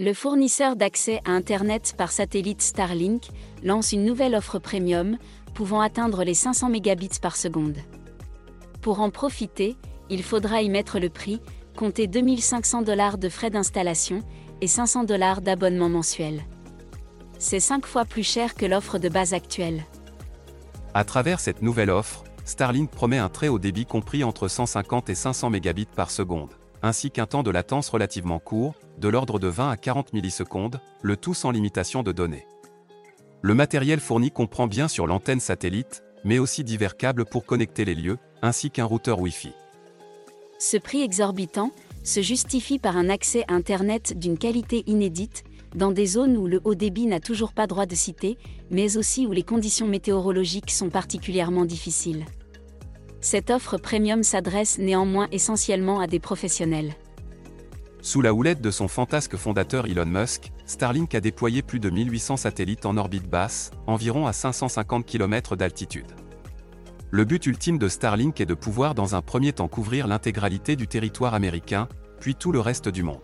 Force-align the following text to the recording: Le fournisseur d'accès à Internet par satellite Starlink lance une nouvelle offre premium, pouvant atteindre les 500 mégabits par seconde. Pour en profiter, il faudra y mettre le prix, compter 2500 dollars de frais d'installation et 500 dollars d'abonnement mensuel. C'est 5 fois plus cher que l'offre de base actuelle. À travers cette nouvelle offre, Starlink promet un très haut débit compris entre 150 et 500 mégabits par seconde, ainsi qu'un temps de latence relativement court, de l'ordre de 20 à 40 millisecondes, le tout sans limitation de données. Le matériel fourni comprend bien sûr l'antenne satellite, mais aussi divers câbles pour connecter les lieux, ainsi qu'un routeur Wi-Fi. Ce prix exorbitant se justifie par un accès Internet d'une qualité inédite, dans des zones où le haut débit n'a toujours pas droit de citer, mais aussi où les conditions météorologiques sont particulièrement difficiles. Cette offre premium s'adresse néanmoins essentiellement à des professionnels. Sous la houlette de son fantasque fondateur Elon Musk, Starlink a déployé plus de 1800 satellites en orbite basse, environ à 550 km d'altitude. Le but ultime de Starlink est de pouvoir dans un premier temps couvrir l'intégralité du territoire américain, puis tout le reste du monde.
Le 0.00 0.12
fournisseur 0.12 0.74
d'accès 0.74 1.20
à 1.24 1.30
Internet 1.30 1.94
par 1.96 2.10
satellite 2.10 2.62
Starlink 2.62 3.28
lance 3.62 3.92
une 3.92 4.04
nouvelle 4.04 4.34
offre 4.34 4.58
premium, 4.58 5.18
pouvant 5.54 5.80
atteindre 5.80 6.24
les 6.24 6.34
500 6.34 6.68
mégabits 6.68 7.20
par 7.22 7.36
seconde. 7.36 7.76
Pour 8.80 8.98
en 8.98 9.10
profiter, 9.10 9.76
il 10.10 10.24
faudra 10.24 10.62
y 10.62 10.68
mettre 10.68 10.98
le 10.98 11.10
prix, 11.10 11.40
compter 11.76 12.08
2500 12.08 12.82
dollars 12.82 13.18
de 13.18 13.28
frais 13.28 13.50
d'installation 13.50 14.24
et 14.60 14.66
500 14.66 15.04
dollars 15.04 15.42
d'abonnement 15.42 15.88
mensuel. 15.88 16.42
C'est 17.38 17.60
5 17.60 17.86
fois 17.86 18.04
plus 18.04 18.24
cher 18.24 18.56
que 18.56 18.66
l'offre 18.66 18.98
de 18.98 19.08
base 19.08 19.32
actuelle. 19.32 19.84
À 20.92 21.04
travers 21.04 21.38
cette 21.38 21.62
nouvelle 21.62 21.90
offre, 21.90 22.24
Starlink 22.44 22.90
promet 22.90 23.18
un 23.18 23.28
très 23.28 23.46
haut 23.46 23.60
débit 23.60 23.86
compris 23.86 24.24
entre 24.24 24.48
150 24.48 25.08
et 25.08 25.14
500 25.14 25.50
mégabits 25.50 25.86
par 25.86 26.10
seconde, 26.10 26.50
ainsi 26.82 27.12
qu'un 27.12 27.26
temps 27.26 27.44
de 27.44 27.52
latence 27.52 27.90
relativement 27.90 28.40
court, 28.40 28.74
de 28.98 29.08
l'ordre 29.08 29.38
de 29.38 29.48
20 29.48 29.70
à 29.70 29.76
40 29.76 30.12
millisecondes, 30.12 30.80
le 31.02 31.16
tout 31.16 31.34
sans 31.34 31.50
limitation 31.50 32.02
de 32.02 32.12
données. 32.12 32.46
Le 33.42 33.54
matériel 33.54 34.00
fourni 34.00 34.30
comprend 34.30 34.66
bien 34.66 34.88
sûr 34.88 35.06
l'antenne 35.06 35.40
satellite, 35.40 36.02
mais 36.24 36.38
aussi 36.38 36.64
divers 36.64 36.96
câbles 36.96 37.24
pour 37.24 37.44
connecter 37.44 37.84
les 37.84 37.94
lieux, 37.94 38.18
ainsi 38.42 38.70
qu'un 38.70 38.84
routeur 38.84 39.20
Wi-Fi. 39.20 39.52
Ce 40.58 40.76
prix 40.76 41.02
exorbitant 41.02 41.72
se 42.04 42.22
justifie 42.22 42.78
par 42.78 42.96
un 42.96 43.10
accès 43.10 43.44
Internet 43.48 44.18
d'une 44.18 44.38
qualité 44.38 44.82
inédite, 44.86 45.44
dans 45.74 45.90
des 45.90 46.06
zones 46.06 46.36
où 46.36 46.46
le 46.46 46.60
haut 46.64 46.74
débit 46.74 47.06
n'a 47.06 47.20
toujours 47.20 47.52
pas 47.52 47.66
droit 47.66 47.86
de 47.86 47.94
citer, 47.94 48.38
mais 48.70 48.96
aussi 48.96 49.26
où 49.26 49.32
les 49.32 49.42
conditions 49.42 49.86
météorologiques 49.88 50.70
sont 50.70 50.88
particulièrement 50.88 51.64
difficiles. 51.64 52.24
Cette 53.20 53.50
offre 53.50 53.78
premium 53.78 54.22
s'adresse 54.22 54.78
néanmoins 54.78 55.28
essentiellement 55.32 55.98
à 55.98 56.06
des 56.06 56.20
professionnels. 56.20 56.94
Sous 58.04 58.20
la 58.20 58.34
houlette 58.34 58.60
de 58.60 58.70
son 58.70 58.86
fantasque 58.86 59.34
fondateur 59.34 59.86
Elon 59.86 60.04
Musk, 60.04 60.52
Starlink 60.66 61.14
a 61.14 61.22
déployé 61.22 61.62
plus 61.62 61.80
de 61.80 61.88
1800 61.88 62.36
satellites 62.36 62.84
en 62.84 62.98
orbite 62.98 63.30
basse, 63.30 63.70
environ 63.86 64.26
à 64.26 64.34
550 64.34 65.06
km 65.06 65.56
d'altitude. 65.56 66.12
Le 67.10 67.24
but 67.24 67.46
ultime 67.46 67.78
de 67.78 67.88
Starlink 67.88 68.42
est 68.42 68.46
de 68.46 68.52
pouvoir 68.52 68.94
dans 68.94 69.14
un 69.14 69.22
premier 69.22 69.54
temps 69.54 69.68
couvrir 69.68 70.06
l'intégralité 70.06 70.76
du 70.76 70.86
territoire 70.86 71.32
américain, 71.32 71.88
puis 72.20 72.34
tout 72.34 72.52
le 72.52 72.60
reste 72.60 72.90
du 72.90 73.02
monde. 73.02 73.22